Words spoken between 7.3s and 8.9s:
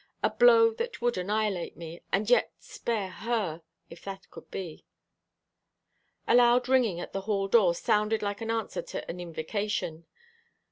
door sounded like an answer